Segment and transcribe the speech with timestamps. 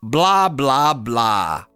[0.00, 1.66] bla, bla, bla.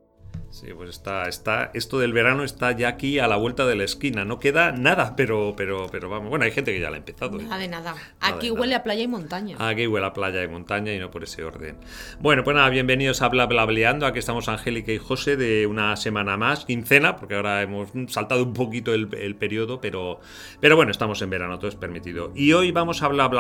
[0.54, 3.82] Sí, pues está, está, esto del verano está ya aquí a la vuelta de la
[3.82, 4.24] esquina.
[4.24, 6.30] No queda nada, pero, pero, pero vamos.
[6.30, 7.40] Bueno, hay gente que ya la ha empezado.
[7.40, 7.42] ¿eh?
[7.42, 7.96] Nada de nada.
[8.20, 9.56] Aquí huele a playa y montaña.
[9.58, 11.76] Aquí huele a playa y montaña y no por ese orden.
[12.20, 14.06] Bueno, pues nada, bienvenidos a Bla Bla Bleando.
[14.06, 18.52] Aquí estamos Angélica y José de una semana más, quincena, porque ahora hemos saltado un
[18.52, 20.20] poquito el, periodo, pero,
[20.60, 22.30] pero bueno, estamos en verano, todo es permitido.
[22.36, 23.32] Y hoy vamos a hablar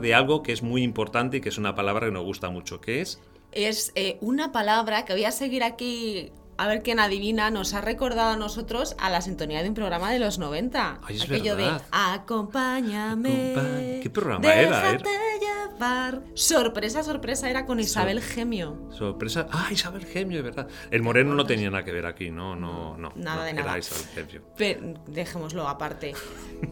[0.00, 2.80] de algo que es muy importante y que es una palabra que nos gusta mucho,
[2.80, 3.20] que es
[3.52, 7.80] es eh, una palabra que voy a seguir aquí a ver quién adivina, nos ha
[7.80, 11.00] recordado a nosotros a la sintonía de un programa de los 90.
[11.02, 11.80] Ay, es aquello verdad.
[11.82, 14.00] de acompáñame.
[14.02, 14.80] ¿Qué programa era?
[14.92, 15.10] Déjate
[15.40, 16.22] llevar.
[16.34, 18.78] Sorpresa, sorpresa, era con Isabel Gemio.
[18.90, 19.46] Sorpresa.
[19.52, 20.68] Ah, Isabel Gemio, es verdad.
[20.90, 23.12] El moreno no tenía nada que ver aquí, no, no, no.
[23.16, 23.78] Nada de era nada.
[23.78, 24.42] Isabel Gemio.
[24.56, 26.14] Pero, dejémoslo aparte.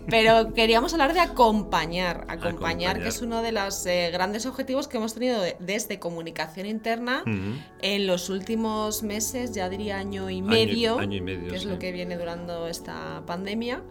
[0.09, 2.25] Pero queríamos hablar de acompañar.
[2.29, 3.03] Acompañar, Acompañar.
[3.03, 7.23] que es uno de los eh, grandes objetivos que hemos tenido de- desde comunicación interna
[7.27, 7.59] Ujú.
[7.83, 11.69] en los últimos meses, ya año y medio, año y medio, que es sí.
[11.69, 13.83] lo que viene durando esta pandemia.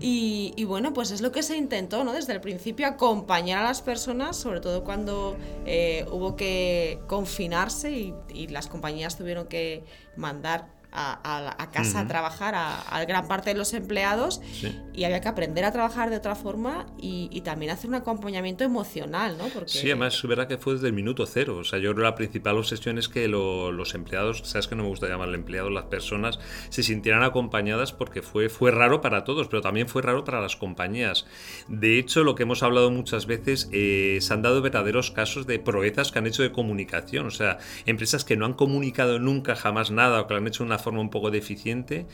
[0.00, 2.12] Y, y bueno, pues es lo que se intentó, ¿no?
[2.12, 8.14] Desde el principio acompañar a las personas, sobre todo cuando eh, hubo que confinarse y,
[8.32, 9.84] y las compañías tuvieron que
[10.16, 12.08] mandar a, a- a casa a Ujú.
[12.08, 14.74] trabajar a, a gran parte de los empleados Sí.
[14.94, 18.64] y había que aprender a trabajar de otra forma y, y también hacer un acompañamiento
[18.64, 19.44] emocional, ¿no?
[19.48, 21.58] Porque Sí, además es verdad que fue desde el minuto cero.
[21.58, 24.74] O sea, yo creo que la principal obsesión es que lo- los empleados, sabes que
[24.74, 26.38] no me gusta llamarle empleados, las personas
[26.70, 30.56] se sintieran acompañadas porque fue, fue raro para todos, pero también fue raro para las
[30.56, 31.26] compañías.
[31.68, 35.58] De hecho, lo que hemos hablado muchas veces, eh, se han dado verdaderos casos de
[35.58, 37.26] proezas que han hecho de comunicación.
[37.26, 40.78] O sea, empresas que no han comunicado nunca jamás nada o que han hecho una
[40.86, 42.06] forma un poco deficiente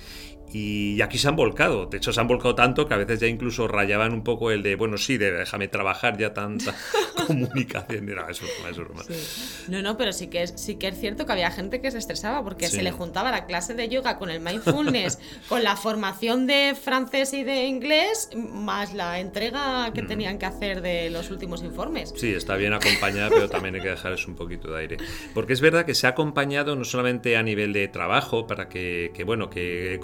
[0.53, 1.87] y aquí se han volcado.
[1.87, 4.63] De hecho, se han volcado tanto que a veces ya incluso rayaban un poco el
[4.63, 6.75] de, bueno, sí, de, déjame trabajar ya tanta
[7.27, 8.07] comunicación.
[8.07, 9.03] No, eso es broma, eso es broma.
[9.05, 9.65] Sí.
[9.69, 11.99] No, no, pero sí que, es, sí que es cierto que había gente que se
[11.99, 12.77] estresaba porque Sí.
[12.77, 17.33] se le juntaba la clase de yoga con el mindfulness, con la formación de francés
[17.33, 19.93] y de inglés, más la entrega Mm.
[19.93, 22.13] que tenían que hacer de los últimos informes.
[22.17, 24.97] Sí, está bien acompañada, pero también hay que dejarles un poquito de aire.
[25.35, 29.11] Porque es verdad que se ha acompañado no solamente a nivel de trabajo, para que,
[29.15, 29.99] que, bueno, que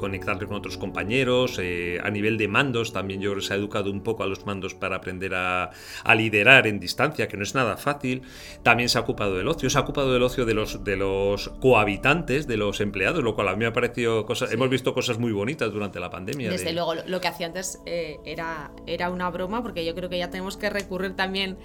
[0.47, 3.91] con otros compañeros, eh, a nivel de mandos, también yo creo que se ha educado
[3.91, 5.71] un poco a los mandos para aprender a,
[6.04, 8.22] a liderar en distancia, que no es nada fácil.
[8.62, 11.49] También se ha ocupado del ocio, se ha ocupado del ocio de los, de los
[11.60, 15.19] cohabitantes, de los empleados, lo cual a mí me ha parecido cosas, hemos visto cosas
[15.19, 16.50] muy bonitas durante la pandemia.
[16.50, 19.94] Desde de- luego, lo, lo que hacía antes eh, era, era una broma, porque yo
[19.94, 21.56] creo que ya tenemos que recurrir también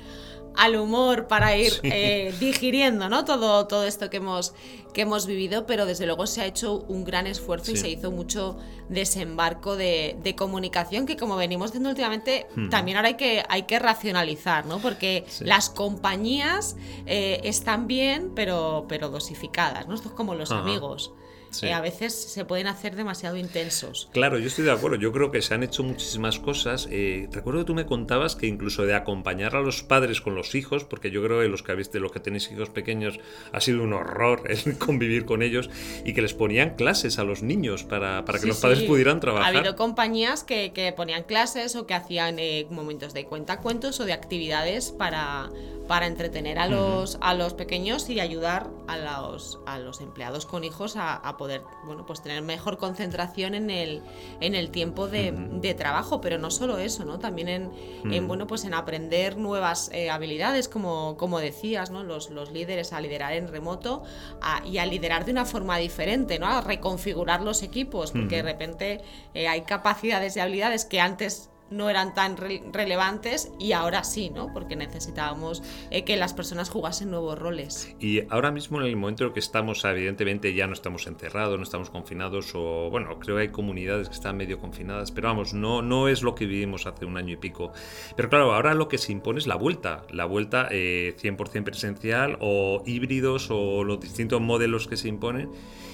[0.55, 1.79] al humor para ir Sí.
[1.83, 3.25] eh, digiriendo ¿no?
[3.25, 4.53] todo, todo esto que hemos,
[4.93, 8.11] que hemos vivido, pero desde luego se ha hecho un gran esfuerzo y se hizo
[8.11, 8.57] mucho
[8.89, 12.69] desembarco de, de comunicación que como venimos diciendo últimamente, Hmm.
[12.69, 14.79] también ahora hay que, hay que racionalizar, ¿no?
[14.79, 15.45] porque Sí.
[15.45, 16.75] las compañías
[17.05, 19.95] eh, están bien, pero, pero dosificadas, ¿no?
[19.95, 20.61] Esto es como los Ajá.
[20.61, 21.11] amigos.
[21.53, 21.67] Sí.
[21.67, 24.09] Eh, a veces se pueden hacer demasiado intensos.
[24.11, 24.97] Claro, yo estoy de acuerdo.
[24.97, 26.87] Yo creo que se han hecho muchísimas cosas.
[26.91, 30.55] Eh, recuerdo que tú me contabas que incluso de acompañar a los padres con los
[30.55, 33.19] hijos, porque yo creo que los que habéis, de los que tenéis hijos pequeños
[33.51, 35.69] ha sido un horror el convivir con ellos
[36.03, 38.85] y que les ponían clases a los niños para, para que Sí, los padres sí.
[38.87, 39.55] pudieran Ha trabajar.
[39.55, 44.13] habido compañías que, que ponían clases o que hacían eh, momentos de cuentacuentos o de
[44.13, 45.49] actividades para,
[45.87, 50.63] para entretener a los, a los pequeños y ayudar a los, a los empleados con
[50.63, 54.01] hijos a, a poder bueno, pues tener mejor concentración en el,
[54.39, 56.21] en el tiempo de, de trabajo.
[56.21, 57.19] Pero no solo eso, ¿no?
[57.19, 57.71] También en,
[58.11, 62.03] en, bueno, pues en aprender nuevas eh, habilidades, como, como decías, ¿no?
[62.03, 64.03] Los, los líderes a liderar en remoto
[64.41, 66.47] a- y a liderar de una forma diferente, ¿no?
[66.47, 69.01] A reconfigurar los equipos, porque de repente
[69.33, 74.29] eh, hay capacidades y habilidades que antes no eran tan re- relevantes y ahora sí,
[74.29, 74.53] ¿no?
[74.53, 77.95] Porque necesitábamos eh, que las personas jugasen nuevos roles.
[77.99, 81.57] Y ahora mismo en el momento en el que estamos, evidentemente ya no estamos encerrados,
[81.57, 85.53] no estamos confinados o bueno, creo que hay comunidades que están medio confinadas, pero vamos,
[85.53, 87.71] no, no es lo que vivimos hace un año y pico.
[88.15, 92.37] Pero claro, ahora lo que se impone es la vuelta, la vuelta eh, 100% presencial
[92.39, 95.49] o híbridos o los distintos modelos que se imponen.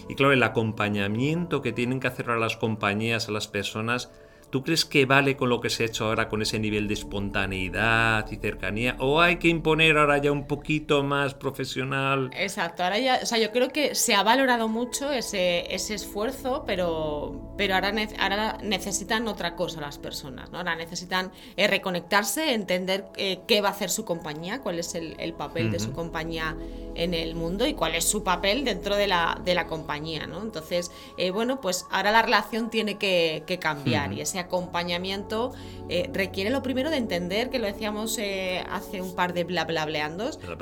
[0.09, 4.11] Y claro, el acompañamiento que tienen que hacer a las compañías, a las personas,
[4.49, 6.95] ¿Tú crees que vale con lo que se ha hecho ahora con ese nivel de
[6.95, 8.95] espontaneidad y cercanía?
[8.99, 12.31] ¿O hay que imponer ahora ya un poquito más profesional?
[12.35, 16.63] Exacto, ahora ya, o sea, yo creo que se ha valorado mucho ese, ese esfuerzo,
[16.65, 20.57] pero, pero ahora, ne- ahora necesitan otra cosa las personas, ¿no?
[20.57, 25.15] Ahora necesitan eh, reconectarse, entender eh, qué va a hacer su compañía, cuál es el,
[25.19, 26.55] el papel de su compañía
[26.95, 30.41] en el mundo y cuál es su papel dentro de la, de la compañía, ¿no?
[30.41, 35.51] Entonces, eh, bueno, pues ahora la relación tiene que, cambiar y ese acompañamiento
[35.89, 39.65] eh, requiere lo primero de entender, que lo decíamos eh, hace un par de bla
[39.65, 39.85] bla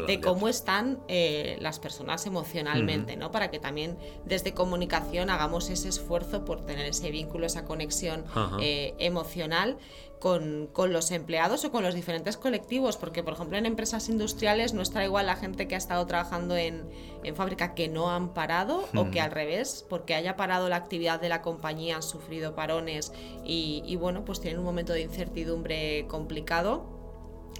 [0.08, 1.00] de cómo están
[1.60, 3.32] las personas emocionalmente, ¿no?
[3.32, 8.24] Para que también desde comunicación hagamos ese esfuerzo por tener ese vínculo, esa conexión
[8.60, 9.78] emocional
[10.20, 14.82] con, los empleados o con los diferentes colectivos, porque por ejemplo en empresas industriales no
[14.82, 16.90] está igual la gente que ha estado trabajando en,
[17.36, 19.24] fábrica que no han parado o que hmm.
[19.24, 23.12] al revés, porque haya parado la actividad de la compañía, han sufrido parones
[23.44, 26.96] y, bueno, pues tienen un momento de incertidumbre complicado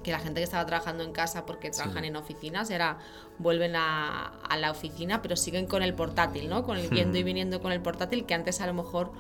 [0.04, 3.00] que la gente que estaba trabajando en casa porque trabajan en oficinas ahora
[3.40, 6.64] vuelven a, la oficina pero siguen con el portátil, ¿no?
[6.64, 7.26] Con el yendo y hmm.
[7.26, 9.12] viniendo con el portátil que antes a lo mejor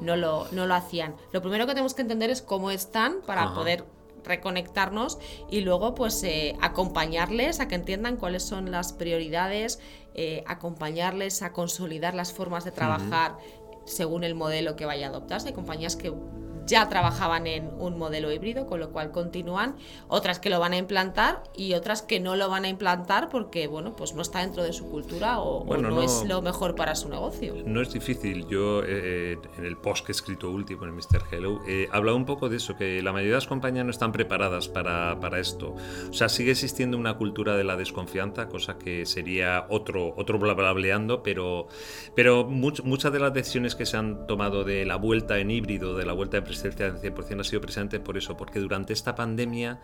[0.00, 1.14] no lo, no lo hacían.
[1.32, 3.84] Lo primero que tenemos que entender es cómo están para poder
[4.24, 5.18] reconectarnos
[5.50, 9.80] y luego pues eh, acompañarles a que entiendan cuáles son las prioridades,
[10.14, 13.36] eh, acompañarles a consolidar las formas de trabajar
[13.84, 15.48] según el modelo que vaya a adoptarse.
[15.48, 16.12] Hay compañías que
[16.66, 19.76] ya trabajaban en un modelo híbrido, con lo cual continúan,
[20.08, 23.66] otras que lo van a implantar y otras que no lo van a implantar porque,
[23.66, 27.08] bueno, pues no está dentro de su cultura o, no, es lo mejor para su
[27.08, 27.54] negocio.
[27.64, 28.46] No es difícil.
[28.48, 31.24] Yo, eh, en el post que he escrito último en Mr.
[31.30, 34.12] Hello, he hablado un poco de eso, que la mayoría de las compañías no están
[34.12, 35.74] preparadas para, para esto.
[36.08, 41.22] O sea, sigue existiendo una cultura de la desconfianza, cosa que sería otro, otro blablableando,
[41.22, 41.68] pero,
[42.14, 46.06] pero muchas de las decisiones que se han tomado de la vuelta en híbrido, de
[46.06, 49.78] la vuelta en presencia 100% ha sido presente por eso, porque durante esta pandemia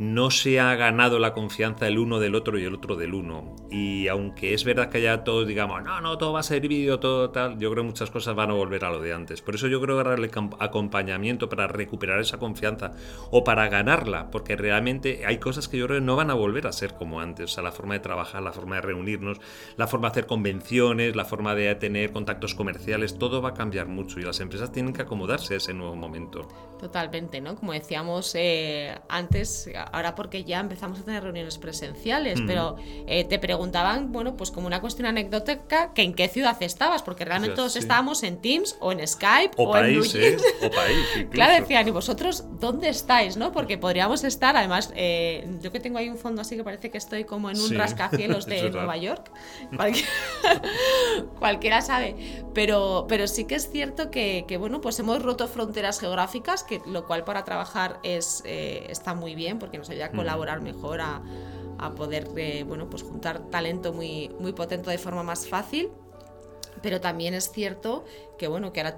[0.00, 3.54] no se ha ganado la confianza el uno del otro y el otro del uno.
[3.70, 6.98] Y aunque es verdad que ya todos digamos, no, no, todo va a ser vídeo,
[6.98, 9.42] todo tal, yo creo que muchas cosas van a volver a lo de antes.
[9.42, 12.92] Por eso yo creo que darle acompañamiento para recuperar esa confianza
[13.30, 16.66] o para ganarla, porque realmente hay cosas que yo creo que no van a volver
[16.66, 17.50] a ser como antes.
[17.50, 19.38] O sea, la forma de trabajar, la forma de reunirnos,
[19.76, 23.86] la forma de hacer convenciones, la forma de tener contactos comerciales, todo va a cambiar
[23.86, 26.48] mucho y las empresas tienen que acomodarse a ese nuevo momento.
[26.78, 27.54] Totalmente, ¿no?
[27.56, 32.76] Como decíamos eh, antes, ahora porque ya empezamos a tener reuniones presenciales, pero
[33.06, 37.24] eh, te preguntaban, bueno, pues como una cuestión anecdótica, que en qué ciudad estabas, porque
[37.24, 40.16] realmente todos estábamos en Teams o en Skype o, en o país,
[41.30, 43.52] Claro, decían, ¿y vosotros dónde estáis, no?
[43.52, 46.98] Porque podríamos estar, además, eh, yo que tengo ahí un fondo así que parece que
[46.98, 49.30] estoy como en un rascacielos de Nueva York,
[51.38, 56.00] cualquiera, sabe, pero, pero sí que es cierto que, que, bueno, pues hemos roto fronteras
[56.00, 60.10] geográficas, que lo cual para trabajar es, eh, está muy bien, porque nos ayuda a
[60.10, 61.22] colaborar mejor, a,
[61.96, 65.88] poder eh, bueno, pues juntar talento muy, muy potente de forma más fácil.
[66.82, 68.04] Pero también es cierto
[68.40, 68.96] que bueno, que ahora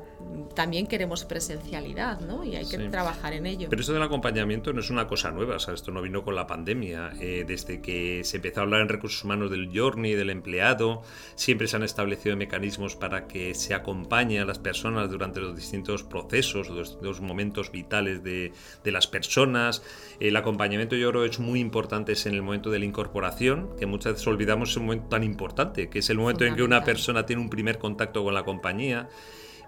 [0.55, 2.45] también queremos presencialidad, ¿no?
[2.45, 3.67] Y hay que trabajar en ello.
[3.69, 6.37] Pero eso del acompañamiento no es una cosa nueva, o sea, esto no vino con
[6.37, 7.13] la pandemia.
[7.21, 11.03] Eh, desde que se empezó a hablar en recursos humanos del journey, del empleado,
[11.35, 16.05] siempre se han establecido mecanismos para que se acompañe a las personas durante los distintos
[16.05, 18.53] procesos, los, los momentos vitales de,
[18.85, 19.83] de, las personas.
[20.21, 24.13] El acompañamiento yo creo es muy importante en el momento de la incorporación, que muchas
[24.13, 27.43] veces olvidamos ese momento tan importante, que es el momento en que una persona tiene
[27.43, 29.09] un primer contacto con la compañía.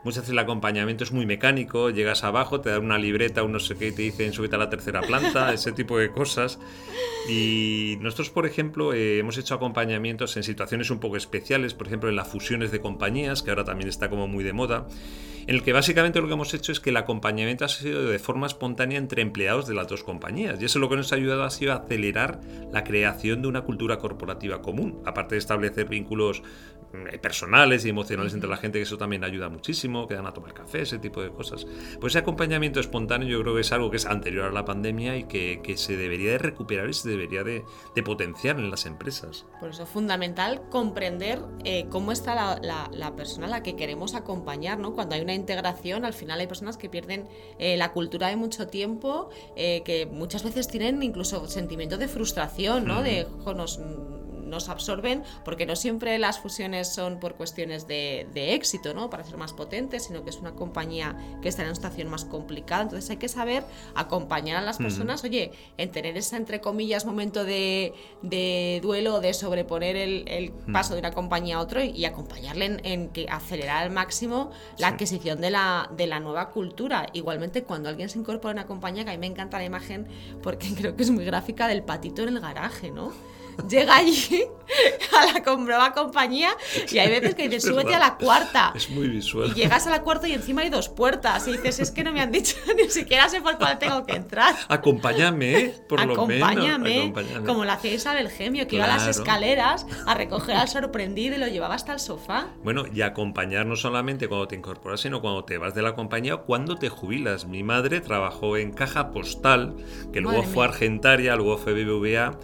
[0.04, 3.58] Muchas veces el acompañamiento es muy mecánico, llegas abajo, te dan una libreta, un no
[3.58, 6.58] sé qué, y te dicen súbete a la tercera planta, ese tipo de cosas.
[7.26, 12.10] Y nosotros, por ejemplo, eh, hemos hecho acompañamientos en situaciones un poco especiales, por ejemplo,
[12.10, 14.86] en las fusiones de compañías, que ahora también está como muy de moda
[15.46, 18.18] en el que básicamente lo que hemos hecho es que el acompañamiento ha sido de
[18.18, 20.60] forma espontánea entre empleados de las dos compañías.
[20.60, 22.40] Y eso lo que nos ha ayudado ha sido acelerar
[22.72, 26.42] la creación de una cultura corporativa común, aparte de establecer vínculos
[27.20, 30.54] personales y emocionales entre la gente, que eso también ayuda muchísimo, que dan a tomar
[30.54, 31.66] café, ese tipo de cosas.
[32.00, 35.16] Pues ese acompañamiento espontáneo yo creo que es algo que es anterior a la pandemia
[35.16, 37.64] y que, se debería de recuperar y se debería de,
[38.04, 39.46] potenciar en las empresas.
[39.60, 44.14] Por eso es fundamental comprender eh, cómo está la, la, persona a la que queremos
[44.14, 44.92] acompañar, ¿no?
[44.92, 47.28] Cuando hay una integración, al final hay personas que pierden
[47.58, 52.84] eh, la cultura de mucho tiempo, eh, que muchas veces tienen incluso sentimientos de frustración,
[52.86, 53.02] ¿no?
[53.02, 53.80] De, nos,
[54.44, 59.10] nos absorben, porque no siempre las fusiones son por cuestiones de, éxito, ¿no?
[59.10, 62.24] Para ser más potentes, sino que es una compañía que está en una situación más
[62.24, 62.82] complicada.
[62.82, 67.44] Entonces hay que saber acompañar a las personas, oye, en tener ese, entre comillas, momento
[67.44, 67.92] de,
[68.82, 73.82] duelo, de sobreponer el, paso de una compañía a otro y, acompañarle en, que acelerar
[73.82, 77.06] al máximo la adquisición de la, de la nueva cultura.
[77.12, 80.06] Igualmente, cuando alguien se incorpora a una compañía, que a mí me encanta la imagen
[80.42, 83.12] porque creo que es muy gráfica del patito en el garaje, ¿no?
[83.68, 84.44] Llega allí
[85.12, 86.50] a la nueva compañía
[86.90, 88.72] y hay veces que dices, súbete a la cuarta.
[88.74, 89.50] Es muy visual.
[89.50, 91.46] Y llegas a la cuarta y encima hay dos puertas.
[91.48, 94.16] Y dices, es que no me han dicho, ni siquiera sé por cuál tengo que
[94.16, 94.54] entrar.
[94.68, 95.74] Acompáñame, ¿eh?
[95.88, 96.48] por lo menos.
[96.48, 97.12] Acompáñame,
[97.44, 101.38] como lo hacía Isabel Gemio, que iba a las escaleras a recoger al sorprendido y
[101.38, 102.48] lo llevaba hasta el sofá.
[102.62, 106.34] Bueno, y acompañar no solamente cuando te incorporas, sino cuando te vas de la compañía
[106.34, 107.46] o cuando te jubilas.
[107.46, 109.74] Mi madre trabajó en caja postal,
[110.12, 112.38] que luego fue Argentaria, luego fue BBVA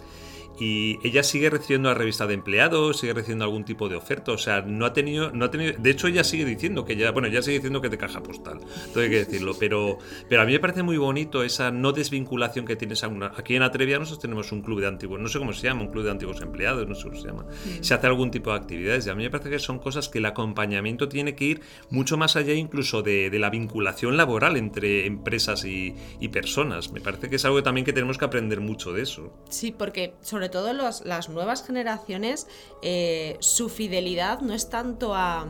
[0.61, 4.37] y ella sigue recibiendo la revista de empleados, sigue recibiendo algún tipo de oferta, o
[4.37, 7.29] sea, no ha tenido, no ha tenido, de hecho ella sigue diciendo que ya, bueno,
[7.29, 8.59] ella sigue diciendo que es de caja postal,
[8.93, 9.97] todo hay que decirlo, pero,
[10.29, 13.55] pero a mí me parece muy bonito esa no desvinculación que tienes a una, aquí
[13.55, 16.03] en Atrevia nosotros tenemos un club de antiguos, no sé cómo se llama, un club
[16.03, 17.45] de antiguos empleados, no sé cómo se llama,
[17.81, 20.19] se hace algún tipo de actividades y a mí me parece que son cosas que
[20.19, 25.07] el acompañamiento tiene que ir mucho más allá incluso de, de la vinculación laboral entre
[25.07, 28.93] empresas y, y personas, me parece que es algo también que tenemos que aprender mucho
[28.93, 29.33] de eso.
[29.49, 32.47] Sí, porque sobre todo las nuevas generaciones,
[32.81, 35.47] eh, su fidelidad no es tanto a,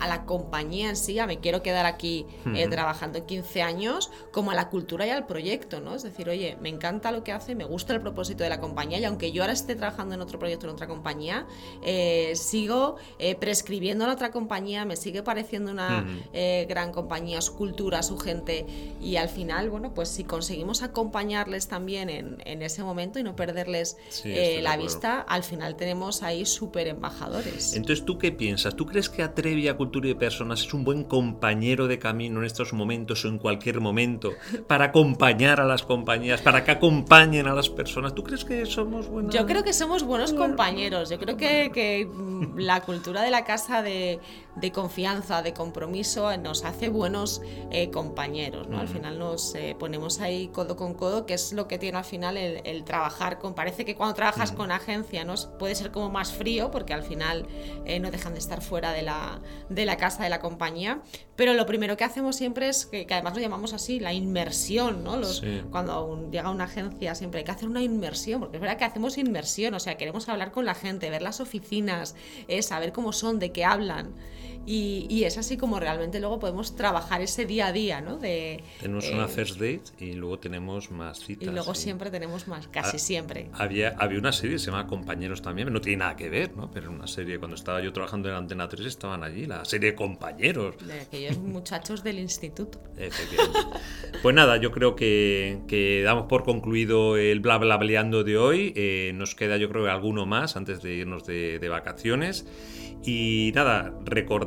[0.00, 4.50] a la compañía en sí, a me quiero quedar aquí eh, trabajando 15 años, como
[4.50, 5.94] a la cultura y al proyecto, ¿no?
[5.94, 8.98] Es decir, oye, me encanta lo que hace, me gusta el propósito de la compañía
[8.98, 11.46] y aunque yo ahora esté trabajando en otro proyecto en otra compañía,
[11.82, 16.06] eh, sigo eh, prescribiendo en otra compañía, me sigue pareciendo una
[16.68, 18.66] gran compañía, su cultura, su gente
[19.00, 23.96] y al final, bueno, pues si conseguimos acompañarles también en, ese momento y no perderles
[24.24, 27.74] la vista, al final tenemos ahí súper embajadores.
[27.74, 28.74] Entonces, ¿tú qué piensas?
[28.74, 32.72] ¿Tú crees que Atrevia cultura de personas es un buen compañero de camino en estos
[32.72, 34.32] momentos o en cualquier momento
[34.66, 38.12] para acompañar a las compañías, para que acompañen a las personas.
[38.12, 39.32] ¿Tú crees que somos buenos?
[39.32, 41.08] Yo creo que somos buenos compañeros.
[41.08, 42.08] Yo creo que,
[42.56, 44.18] la cultura de la casa de,
[44.74, 47.40] confianza, de compromiso, nos hace buenos
[47.70, 48.66] eh, compañeros.
[48.66, 48.80] ¿no?
[48.80, 52.04] Al final nos eh, ponemos ahí codo con codo, que es lo que tiene al
[52.04, 53.54] final el, trabajar con.
[53.54, 55.34] Parece que cuando trabajas con agencia ¿no?
[55.60, 57.46] puede ser como más frío, porque al final
[57.84, 59.40] eh, no dejan de estar fuera de la,
[59.76, 61.02] de la casa de la compañía,
[61.36, 65.18] pero lo primero que hacemos siempre es, que, además lo llamamos así, la inmersión, ¿no?
[65.18, 68.86] Los, Cuando llega una agencia siempre hay que hacer una inmersión, porque es verdad que
[68.86, 72.16] hacemos inmersión, o sea, queremos hablar con la gente, ver las oficinas,
[72.48, 74.14] eh, saber cómo son, de qué hablan.
[74.66, 78.16] Y, es así como realmente luego podemos trabajar ese día a día, ¿no?
[78.16, 81.48] De, tenemos una eh, first date y luego tenemos más citas.
[81.48, 83.48] Y luego siempre tenemos más, casi ah, siempre.
[83.52, 86.70] Había, había una serie, se llama Compañeros también, no tiene nada que ver, ¿no?
[86.70, 90.76] Pero una serie, cuando estaba yo trabajando en Antena 3 estaban allí, la serie Compañeros.
[90.86, 92.80] De aquellos muchachos del instituto.
[94.22, 98.72] Pues nada, yo creo que, que, damos por concluido el bla bla bleando de hoy.
[98.74, 102.46] Eh, nos queda yo creo alguno más antes de irnos de, de vacaciones.
[103.04, 103.92] Y nada,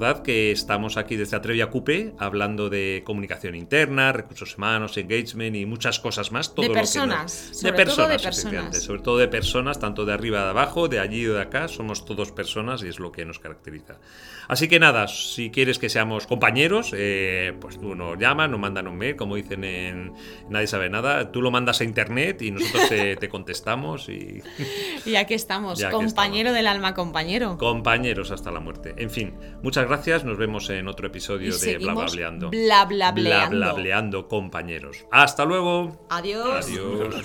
[0.10, 5.66] recordad que estamos aquí desde Atrevia Coupe hablando de comunicación interna, recursos humanos, engagement y
[5.66, 6.56] muchas cosas más.
[6.56, 7.62] Todo de personas.
[7.62, 8.84] de personas, de personas.
[8.84, 11.68] Sobre todo de personas, tanto de arriba de abajo, de allí o de acá.
[11.68, 14.00] Somos todos personas y es lo que nos caracteriza.
[14.48, 18.88] Así que nada, si quieres que seamos compañeros, eh, pues tú nos llamas, nos mandan
[18.88, 20.14] un mail, como dicen en
[20.50, 21.32] Nadie sabe nada.
[21.32, 24.10] Tú lo mandas a internet y nosotros te, contestamos.
[24.10, 24.42] Y...
[25.06, 27.58] y aquí estamos, compañero del alma, compañero.
[27.58, 28.96] Compañeros hasta la muerte.
[28.98, 29.99] En fin, muchas gracias.
[30.24, 32.50] Nos vemos en otro episodio de Blablableando.
[32.52, 33.58] Blablableando.
[33.58, 35.06] Blablableando, compañeros.
[35.12, 36.08] Hasta luego.
[36.10, 36.66] Adiós.
[36.66, 37.16] Adiós.